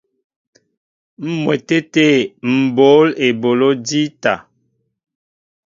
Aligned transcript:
M̀wɛtê 1.41 1.77
tê 1.93 2.07
m̀ 2.53 2.61
bǒl 2.75 3.05
eboló 3.27 3.69
jíta. 3.87 4.33